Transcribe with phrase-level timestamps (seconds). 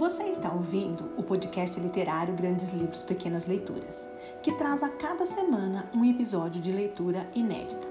[0.00, 4.08] Você está ouvindo o podcast literário Grandes Livros Pequenas Leituras,
[4.42, 7.86] que traz a cada semana um episódio de leitura inédita.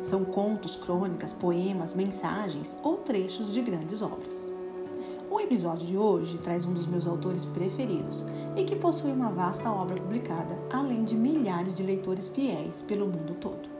[0.00, 4.50] São contos, crônicas, poemas, mensagens ou trechos de grandes obras.
[5.30, 8.24] O episódio de hoje traz um dos meus autores preferidos
[8.56, 13.32] e que possui uma vasta obra publicada, além de milhares de leitores fiéis pelo mundo
[13.34, 13.73] todo.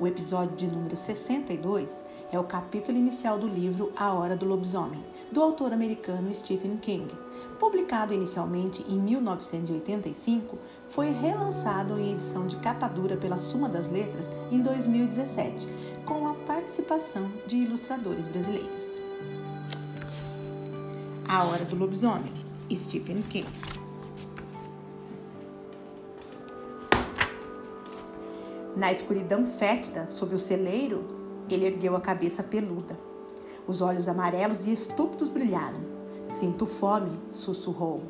[0.00, 5.04] O episódio de número 62 é o capítulo inicial do livro A Hora do Lobisomem,
[5.30, 7.14] do autor americano Stephen King.
[7.58, 14.32] Publicado inicialmente em 1985, foi relançado em edição de capa dura pela Suma das Letras
[14.50, 15.68] em 2017,
[16.06, 19.02] com a participação de ilustradores brasileiros.
[21.28, 22.32] A Hora do Lobisomem,
[22.72, 23.79] Stephen King.
[28.80, 31.04] Na escuridão fétida, sob o celeiro,
[31.50, 32.98] ele ergueu a cabeça peluda.
[33.66, 35.80] Os olhos amarelos e estúpidos brilharam.
[36.24, 38.00] Sinto fome, sussurrou.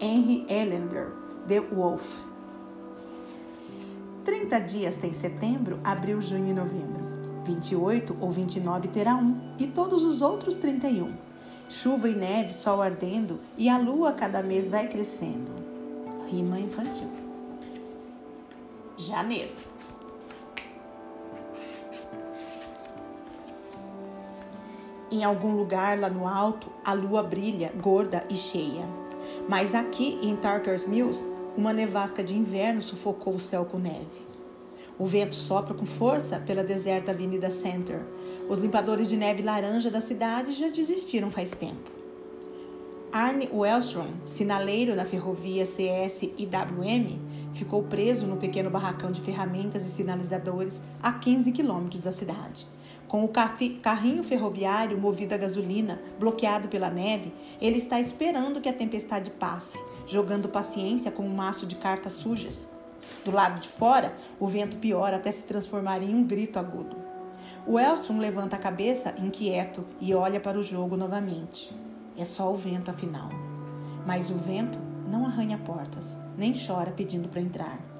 [0.00, 1.12] Henry Ellender,
[1.46, 2.18] The Wolf.
[4.24, 7.00] Trinta dias tem setembro, abril, junho e novembro.
[7.44, 11.12] 28 ou 29 terá um, e todos os outros 31.
[11.68, 15.52] Chuva e neve, sol ardendo, e a lua cada mês vai crescendo.
[16.28, 17.08] Rima infantil.
[18.96, 19.71] Janeiro.
[25.12, 28.88] Em algum lugar lá no alto, a lua brilha, gorda e cheia.
[29.46, 34.26] Mas aqui em Tarker's Mills, uma nevasca de inverno sufocou o céu com neve.
[34.98, 38.00] O vento sopra com força pela deserta Avenida Center.
[38.48, 41.90] Os limpadores de neve laranja da cidade já desistiram faz tempo.
[43.12, 47.20] Arne Wellstrom, sinaleiro na ferrovia CS IWM,
[47.52, 52.66] ficou preso no pequeno barracão de ferramentas e sinalizadores a 15 quilômetros da cidade.
[53.12, 58.72] Com o carrinho ferroviário movido a gasolina, bloqueado pela neve, ele está esperando que a
[58.72, 62.66] tempestade passe, jogando paciência com um maço de cartas sujas.
[63.22, 66.96] Do lado de fora, o vento piora até se transformar em um grito agudo.
[67.66, 71.70] O Elstrom levanta a cabeça, inquieto, e olha para o jogo novamente.
[72.16, 73.28] É só o vento, afinal.
[74.06, 77.91] Mas o vento não arranha portas, nem chora pedindo para entrar.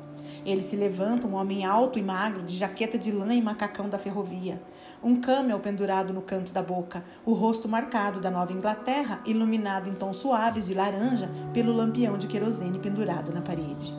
[0.45, 3.99] Ele se levanta, um homem alto e magro, de jaqueta de lã e macacão da
[3.99, 4.61] ferrovia
[5.03, 9.95] um camel pendurado no canto da boca, o rosto marcado da Nova Inglaterra, iluminado em
[9.95, 13.93] tons suaves de laranja pelo lampião de querosene pendurado na parede.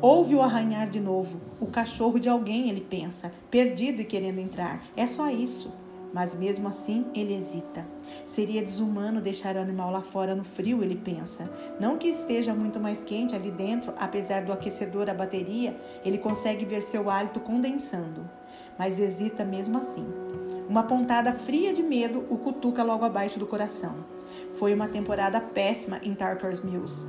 [0.00, 1.38] Ouve o arranhar de novo.
[1.60, 4.82] O cachorro de alguém, ele pensa, perdido e querendo entrar.
[4.96, 5.70] É só isso.
[6.12, 7.86] Mas mesmo assim, ele hesita.
[8.26, 11.50] Seria desumano deixar o animal lá fora no frio, ele pensa.
[11.78, 16.64] Não que esteja muito mais quente ali dentro, apesar do aquecedor a bateria, ele consegue
[16.64, 18.28] ver seu hálito condensando
[18.78, 20.06] mas hesita mesmo assim.
[20.66, 23.94] Uma pontada fria de medo o cutuca logo abaixo do coração.
[24.54, 27.04] Foi uma temporada péssima em Tarker's Mills.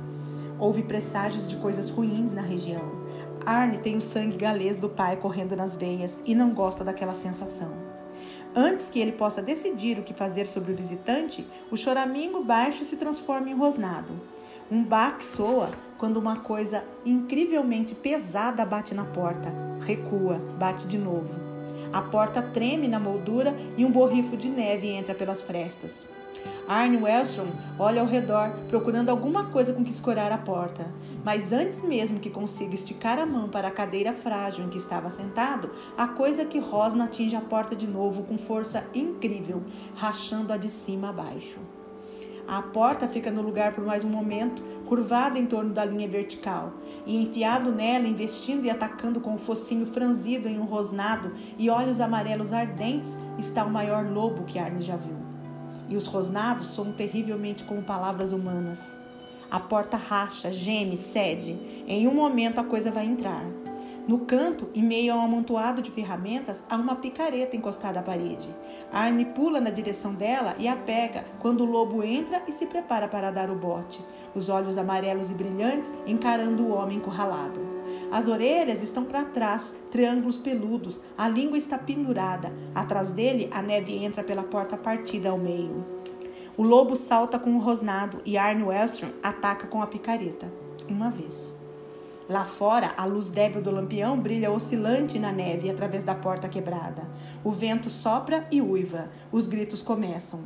[0.58, 3.00] Houve presságios de coisas ruins na região.
[3.46, 7.81] Arne tem o sangue galês do pai correndo nas veias e não gosta daquela sensação.
[8.54, 12.96] Antes que ele possa decidir o que fazer sobre o visitante, o choramingo baixo se
[12.96, 14.12] transforma em rosnado.
[14.70, 19.54] Um baque soa quando uma coisa incrivelmente pesada bate na porta.
[19.80, 21.30] Recua, bate de novo.
[21.92, 26.06] A porta treme na moldura e um borrifo de neve entra pelas frestas.
[26.68, 30.92] Arne Wellstrom olha ao redor, procurando alguma coisa com que escorar a porta.
[31.24, 35.10] Mas antes mesmo que consiga esticar a mão para a cadeira frágil em que estava
[35.10, 39.62] sentado, a coisa que rosna atinge a porta de novo com força incrível,
[39.96, 41.58] rachando-a de cima a baixo.
[42.46, 46.72] A porta fica no lugar por mais um momento, curvada em torno da linha vertical,
[47.06, 52.00] e enfiado nela, investindo e atacando com o focinho franzido em um rosnado e olhos
[52.00, 55.21] amarelos ardentes, está o maior lobo que Arne já viu.
[55.92, 58.96] E os rosnados soam terrivelmente como palavras humanas.
[59.50, 61.84] A porta racha, geme, cede.
[61.86, 63.44] Em um momento a coisa vai entrar.
[64.08, 68.48] No canto, em meio a um amontoado de ferramentas, há uma picareta encostada à parede.
[68.90, 73.06] Arne pula na direção dela e a pega quando o lobo entra e se prepara
[73.06, 74.00] para dar o bote,
[74.34, 77.71] os olhos amarelos e brilhantes encarando o homem encurralado.
[78.12, 82.52] As orelhas estão para trás, triângulos peludos, a língua está pendurada.
[82.74, 85.82] Atrás dele, a neve entra pela porta partida ao meio.
[86.54, 90.52] O lobo salta com o rosnado e Arne Wellstrom ataca com a picareta.
[90.86, 91.54] Uma vez.
[92.28, 97.10] Lá fora, a luz débil do lampião brilha oscilante na neve através da porta quebrada.
[97.42, 99.08] O vento sopra e uiva.
[99.32, 100.42] Os gritos começam.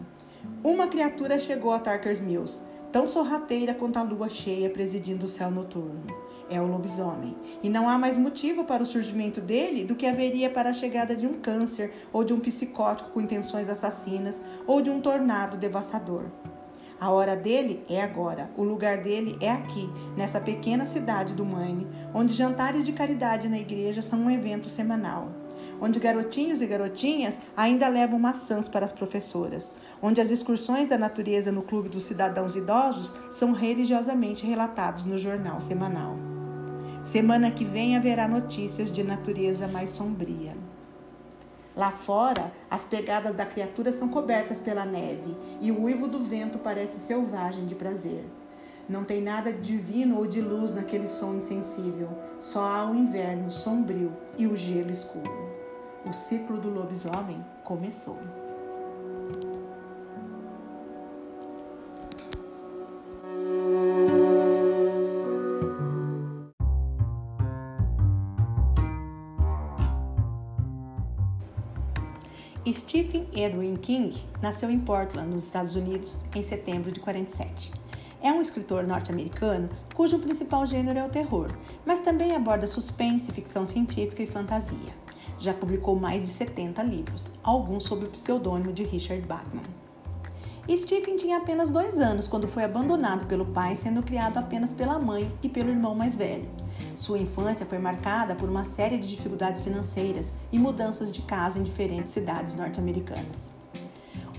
[0.63, 2.63] Uma criatura chegou a Tarker's Mills,
[2.93, 6.26] tão sorrateira quanto a lua cheia presidindo o céu noturno.
[6.49, 7.37] É o lobisomem.
[7.63, 11.17] E não há mais motivo para o surgimento dele do que haveria para a chegada
[11.17, 16.25] de um câncer, ou de um psicótico com intenções assassinas, ou de um tornado devastador.
[16.99, 21.87] A hora dele é agora, o lugar dele é aqui, nessa pequena cidade do Maine,
[22.15, 25.31] onde jantares de caridade na igreja são um evento semanal
[25.81, 31.53] onde garotinhos e garotinhas ainda levam maçãs para as professoras, onde as excursões da natureza
[31.53, 36.36] no Clube dos Cidadãos Idosos são religiosamente relatados no jornal semanal.
[37.07, 40.57] Semana que vem haverá notícias de natureza mais sombria.
[41.77, 46.59] Lá fora, as pegadas da criatura são cobertas pela neve e o uivo do vento
[46.59, 48.25] parece selvagem de prazer.
[48.89, 52.09] Não tem nada de divino ou de luz naquele som insensível,
[52.41, 55.31] só há o inverno sombrio e o gelo escuro.
[56.05, 58.19] O ciclo do lobisomem começou.
[72.75, 77.73] Stephen Edwin King nasceu em Portland, nos Estados Unidos, em setembro de 47.
[78.21, 83.67] É um escritor norte-americano cujo principal gênero é o terror, mas também aborda suspense, ficção
[83.67, 84.93] científica e fantasia.
[85.39, 89.86] Já publicou mais de 70 livros, alguns sob o pseudônimo de Richard Bachman.
[90.75, 95.31] Stephen tinha apenas dois anos quando foi abandonado pelo pai, sendo criado apenas pela mãe
[95.43, 96.49] e pelo irmão mais velho.
[96.97, 101.63] Sua infância foi marcada por uma série de dificuldades financeiras e mudanças de casa em
[101.63, 103.53] diferentes cidades norte-americanas.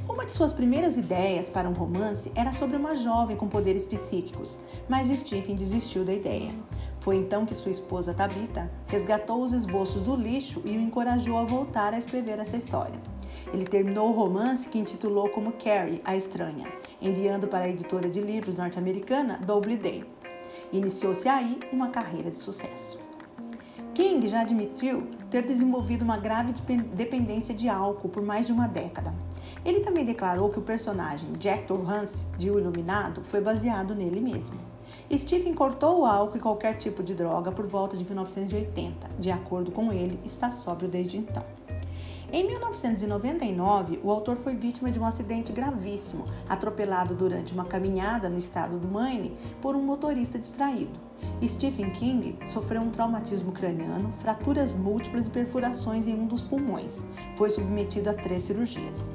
[0.09, 4.57] Uma de suas primeiras ideias para um romance era sobre uma jovem com poderes psíquicos,
[4.87, 6.53] mas Stephen desistiu da ideia.
[6.99, 11.43] Foi então que sua esposa Tabitha resgatou os esboços do lixo e o encorajou a
[11.43, 13.16] voltar a escrever essa história.
[13.53, 16.71] Ele terminou o romance que intitulou como Carrie, a Estranha,
[17.01, 20.05] enviando para a editora de livros norte-americana Doubleday.
[20.71, 22.99] Iniciou-se aí uma carreira de sucesso.
[23.93, 26.53] King já admitiu ter desenvolvido uma grave
[26.93, 29.13] dependência de álcool por mais de uma década.
[29.65, 34.59] Ele também declarou que o personagem Jack Torrance, de O Iluminado, foi baseado nele mesmo.
[35.11, 39.09] Stephen cortou o álcool e qualquer tipo de droga por volta de 1980.
[39.17, 41.43] De acordo com ele, está sóbrio desde então.
[42.31, 48.37] Em 1999, o autor foi vítima de um acidente gravíssimo, atropelado durante uma caminhada no
[48.37, 50.99] estado do Maine por um motorista distraído.
[51.41, 57.05] Stephen King sofreu um traumatismo craniano, fraturas múltiplas e perfurações em um dos pulmões.
[57.37, 59.09] Foi submetido a três cirurgias.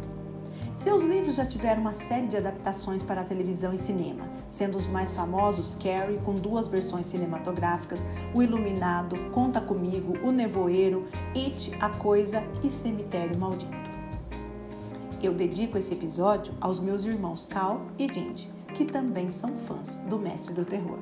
[0.83, 5.13] Seus livros já tiveram uma série de adaptações para televisão e cinema, sendo os mais
[5.13, 11.07] famosos Carrie, com duas versões cinematográficas, O Iluminado, Conta Comigo, O Nevoeiro,
[11.37, 13.93] It, A Coisa e Cemitério Maldito.
[15.23, 20.19] Eu dedico esse episódio aos meus irmãos Cal e Jindy, que também são fãs do
[20.19, 20.99] Mestre do Terror.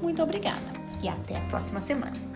[0.00, 0.72] Muito obrigada
[1.02, 2.31] e até a próxima semana.